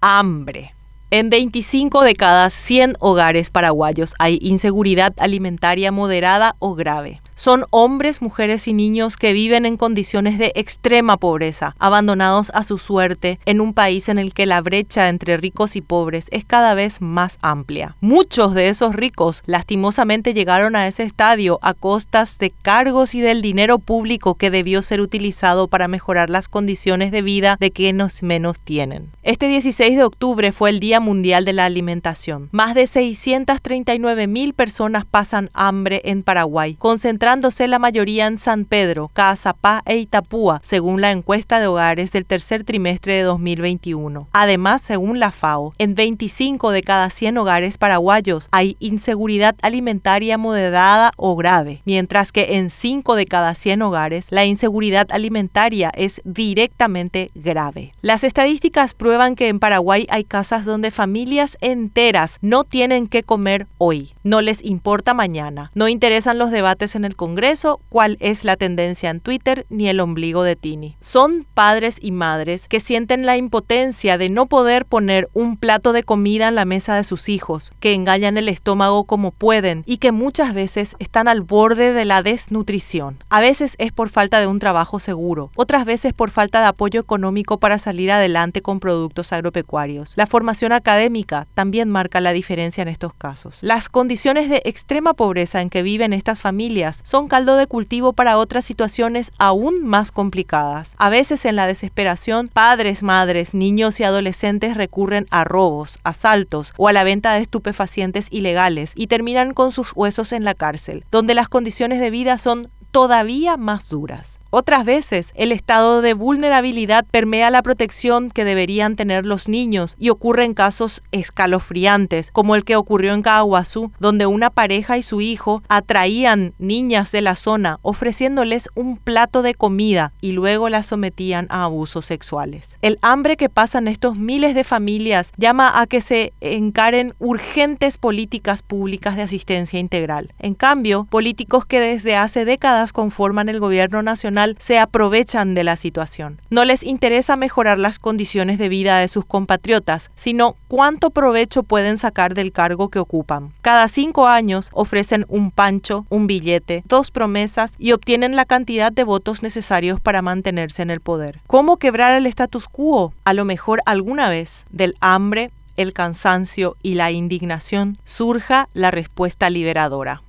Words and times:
Hambre. 0.00 0.76
En 1.10 1.28
25 1.28 2.02
de 2.02 2.14
cada 2.14 2.50
100 2.50 2.94
hogares 3.00 3.50
paraguayos 3.50 4.14
hay 4.20 4.38
inseguridad 4.40 5.12
alimentaria 5.16 5.90
moderada 5.90 6.54
o 6.60 6.76
grave 6.76 7.20
son 7.38 7.64
hombres, 7.70 8.20
mujeres 8.20 8.66
y 8.66 8.72
niños 8.72 9.16
que 9.16 9.32
viven 9.32 9.64
en 9.64 9.76
condiciones 9.76 10.38
de 10.38 10.50
extrema 10.56 11.18
pobreza, 11.18 11.76
abandonados 11.78 12.50
a 12.52 12.64
su 12.64 12.78
suerte 12.78 13.38
en 13.46 13.60
un 13.60 13.74
país 13.74 14.08
en 14.08 14.18
el 14.18 14.34
que 14.34 14.44
la 14.44 14.60
brecha 14.60 15.08
entre 15.08 15.36
ricos 15.36 15.76
y 15.76 15.80
pobres 15.80 16.26
es 16.32 16.44
cada 16.44 16.74
vez 16.74 17.00
más 17.00 17.38
amplia. 17.40 17.94
Muchos 18.00 18.54
de 18.54 18.68
esos 18.68 18.96
ricos 18.96 19.44
lastimosamente 19.46 20.34
llegaron 20.34 20.74
a 20.74 20.88
ese 20.88 21.04
estadio 21.04 21.60
a 21.62 21.74
costas 21.74 22.38
de 22.38 22.50
cargos 22.50 23.14
y 23.14 23.20
del 23.20 23.40
dinero 23.40 23.78
público 23.78 24.34
que 24.34 24.50
debió 24.50 24.82
ser 24.82 25.00
utilizado 25.00 25.68
para 25.68 25.86
mejorar 25.86 26.30
las 26.30 26.48
condiciones 26.48 27.12
de 27.12 27.22
vida 27.22 27.56
de 27.60 27.70
quienes 27.70 28.24
menos 28.24 28.58
tienen. 28.58 29.10
Este 29.22 29.46
16 29.46 29.96
de 29.96 30.02
octubre 30.02 30.50
fue 30.50 30.70
el 30.70 30.80
Día 30.80 30.98
Mundial 30.98 31.44
de 31.44 31.52
la 31.52 31.66
Alimentación. 31.66 32.48
Más 32.50 32.74
de 32.74 32.88
639 32.88 34.26
mil 34.26 34.54
personas 34.54 35.04
pasan 35.04 35.50
hambre 35.54 36.00
en 36.04 36.24
Paraguay, 36.24 36.74
concentradas 36.74 37.27
la 37.28 37.78
mayoría 37.78 38.26
en 38.26 38.38
San 38.38 38.64
Pedro, 38.64 39.10
Caazapá 39.12 39.82
e 39.84 39.98
Itapúa, 39.98 40.62
según 40.64 41.02
la 41.02 41.12
encuesta 41.12 41.60
de 41.60 41.66
hogares 41.66 42.10
del 42.10 42.24
tercer 42.24 42.64
trimestre 42.64 43.16
de 43.16 43.22
2021. 43.22 44.28
Además, 44.32 44.80
según 44.80 45.18
la 45.18 45.30
FAO, 45.30 45.74
en 45.76 45.94
25 45.94 46.70
de 46.70 46.82
cada 46.82 47.10
100 47.10 47.36
hogares 47.36 47.76
paraguayos 47.76 48.48
hay 48.50 48.78
inseguridad 48.80 49.56
alimentaria 49.60 50.38
moderada 50.38 51.12
o 51.18 51.36
grave, 51.36 51.82
mientras 51.84 52.32
que 52.32 52.56
en 52.56 52.70
5 52.70 53.14
de 53.14 53.26
cada 53.26 53.54
100 53.54 53.82
hogares 53.82 54.28
la 54.30 54.46
inseguridad 54.46 55.06
alimentaria 55.10 55.92
es 55.94 56.22
directamente 56.24 57.30
grave. 57.34 57.92
Las 58.00 58.24
estadísticas 58.24 58.94
prueban 58.94 59.34
que 59.34 59.48
en 59.48 59.58
Paraguay 59.58 60.06
hay 60.08 60.24
casas 60.24 60.64
donde 60.64 60.90
familias 60.90 61.58
enteras 61.60 62.38
no 62.40 62.64
tienen 62.64 63.06
que 63.06 63.22
comer 63.22 63.66
hoy, 63.76 64.14
no 64.22 64.40
les 64.40 64.64
importa 64.64 65.12
mañana, 65.12 65.70
no 65.74 65.88
interesan 65.88 66.38
los 66.38 66.50
debates 66.50 66.94
en 66.94 67.04
el 67.04 67.17
Congreso, 67.18 67.80
cuál 67.88 68.16
es 68.20 68.44
la 68.44 68.56
tendencia 68.56 69.10
en 69.10 69.18
Twitter, 69.18 69.66
ni 69.70 69.88
el 69.88 69.98
ombligo 69.98 70.44
de 70.44 70.54
Tini. 70.54 70.96
Son 71.00 71.44
padres 71.52 71.98
y 72.00 72.12
madres 72.12 72.68
que 72.68 72.78
sienten 72.78 73.26
la 73.26 73.36
impotencia 73.36 74.16
de 74.18 74.28
no 74.28 74.46
poder 74.46 74.86
poner 74.86 75.28
un 75.34 75.56
plato 75.56 75.92
de 75.92 76.04
comida 76.04 76.46
en 76.46 76.54
la 76.54 76.64
mesa 76.64 76.94
de 76.94 77.02
sus 77.02 77.28
hijos, 77.28 77.72
que 77.80 77.92
engañan 77.92 78.38
el 78.38 78.48
estómago 78.48 79.02
como 79.02 79.32
pueden 79.32 79.82
y 79.84 79.96
que 79.96 80.12
muchas 80.12 80.54
veces 80.54 80.94
están 81.00 81.26
al 81.26 81.40
borde 81.40 81.92
de 81.92 82.04
la 82.04 82.22
desnutrición. 82.22 83.18
A 83.30 83.40
veces 83.40 83.74
es 83.78 83.90
por 83.90 84.10
falta 84.10 84.38
de 84.38 84.46
un 84.46 84.60
trabajo 84.60 85.00
seguro, 85.00 85.50
otras 85.56 85.84
veces 85.84 86.12
por 86.14 86.30
falta 86.30 86.60
de 86.60 86.68
apoyo 86.68 87.00
económico 87.00 87.58
para 87.58 87.78
salir 87.78 88.12
adelante 88.12 88.62
con 88.62 88.78
productos 88.78 89.32
agropecuarios. 89.32 90.12
La 90.14 90.28
formación 90.28 90.70
académica 90.70 91.48
también 91.54 91.90
marca 91.90 92.20
la 92.20 92.32
diferencia 92.32 92.82
en 92.82 92.88
estos 92.88 93.12
casos. 93.12 93.58
Las 93.60 93.88
condiciones 93.88 94.48
de 94.48 94.62
extrema 94.64 95.14
pobreza 95.14 95.60
en 95.60 95.68
que 95.68 95.82
viven 95.82 96.12
estas 96.12 96.40
familias 96.40 97.00
son 97.08 97.26
caldo 97.26 97.56
de 97.56 97.66
cultivo 97.66 98.12
para 98.12 98.36
otras 98.36 98.66
situaciones 98.66 99.32
aún 99.38 99.82
más 99.82 100.12
complicadas. 100.12 100.94
A 100.98 101.08
veces 101.08 101.46
en 101.46 101.56
la 101.56 101.66
desesperación, 101.66 102.48
padres, 102.48 103.02
madres, 103.02 103.54
niños 103.54 103.98
y 103.98 104.04
adolescentes 104.04 104.76
recurren 104.76 105.26
a 105.30 105.44
robos, 105.44 106.00
asaltos 106.02 106.74
o 106.76 106.86
a 106.86 106.92
la 106.92 107.04
venta 107.04 107.32
de 107.32 107.40
estupefacientes 107.40 108.26
ilegales 108.30 108.92
y 108.94 109.06
terminan 109.06 109.54
con 109.54 109.72
sus 109.72 109.92
huesos 109.94 110.32
en 110.34 110.44
la 110.44 110.52
cárcel, 110.52 111.06
donde 111.10 111.32
las 111.32 111.48
condiciones 111.48 111.98
de 111.98 112.10
vida 112.10 112.36
son 112.36 112.68
todavía 112.90 113.56
más 113.56 113.88
duras. 113.88 114.38
Otras 114.50 114.86
veces, 114.86 115.32
el 115.34 115.52
estado 115.52 116.00
de 116.00 116.14
vulnerabilidad 116.14 117.04
permea 117.10 117.50
la 117.50 117.62
protección 117.62 118.30
que 118.30 118.46
deberían 118.46 118.96
tener 118.96 119.26
los 119.26 119.46
niños 119.46 119.94
y 119.98 120.08
ocurren 120.08 120.54
casos 120.54 121.02
escalofriantes, 121.12 122.30
como 122.30 122.54
el 122.54 122.64
que 122.64 122.76
ocurrió 122.76 123.12
en 123.12 123.20
Caguazú, 123.20 123.92
donde 124.00 124.24
una 124.24 124.48
pareja 124.48 124.96
y 124.96 125.02
su 125.02 125.20
hijo 125.20 125.62
atraían 125.68 126.54
niñas 126.58 127.12
de 127.12 127.20
la 127.20 127.34
zona 127.34 127.78
ofreciéndoles 127.82 128.70
un 128.74 128.96
plato 128.96 129.42
de 129.42 129.54
comida 129.54 130.12
y 130.22 130.32
luego 130.32 130.70
las 130.70 130.86
sometían 130.86 131.46
a 131.50 131.64
abusos 131.64 132.06
sexuales. 132.06 132.78
El 132.80 132.98
hambre 133.02 133.36
que 133.36 133.50
pasan 133.50 133.86
estos 133.86 134.16
miles 134.16 134.54
de 134.54 134.64
familias 134.64 135.30
llama 135.36 135.78
a 135.78 135.86
que 135.86 136.00
se 136.00 136.32
encaren 136.40 137.12
urgentes 137.18 137.98
políticas 137.98 138.62
públicas 138.62 139.14
de 139.14 139.22
asistencia 139.22 139.78
integral. 139.78 140.32
En 140.38 140.54
cambio, 140.54 141.06
políticos 141.10 141.66
que 141.66 141.80
desde 141.80 142.16
hace 142.16 142.46
décadas 142.46 142.94
conforman 142.94 143.50
el 143.50 143.60
gobierno 143.60 144.02
nacional 144.02 144.37
se 144.58 144.78
aprovechan 144.78 145.54
de 145.54 145.64
la 145.64 145.76
situación. 145.76 146.40
No 146.50 146.64
les 146.64 146.82
interesa 146.82 147.36
mejorar 147.36 147.78
las 147.78 147.98
condiciones 147.98 148.58
de 148.58 148.68
vida 148.68 148.98
de 148.98 149.08
sus 149.08 149.24
compatriotas, 149.24 150.10
sino 150.14 150.56
cuánto 150.68 151.10
provecho 151.10 151.62
pueden 151.62 151.98
sacar 151.98 152.34
del 152.34 152.52
cargo 152.52 152.88
que 152.88 152.98
ocupan. 152.98 153.52
Cada 153.62 153.88
cinco 153.88 154.26
años 154.26 154.70
ofrecen 154.72 155.26
un 155.28 155.50
pancho, 155.50 156.06
un 156.08 156.26
billete, 156.26 156.82
dos 156.86 157.10
promesas 157.10 157.74
y 157.78 157.92
obtienen 157.92 158.36
la 158.36 158.44
cantidad 158.44 158.92
de 158.92 159.04
votos 159.04 159.42
necesarios 159.42 160.00
para 160.00 160.22
mantenerse 160.22 160.82
en 160.82 160.90
el 160.90 161.00
poder. 161.00 161.40
¿Cómo 161.46 161.76
quebrar 161.78 162.14
el 162.14 162.26
status 162.26 162.68
quo? 162.68 163.12
A 163.24 163.34
lo 163.34 163.44
mejor 163.44 163.80
alguna 163.86 164.28
vez 164.28 164.64
del 164.70 164.96
hambre, 165.00 165.50
el 165.76 165.92
cansancio 165.92 166.76
y 166.82 166.94
la 166.94 167.12
indignación 167.12 167.98
surja 168.04 168.68
la 168.74 168.90
respuesta 168.90 169.48
liberadora. 169.48 170.22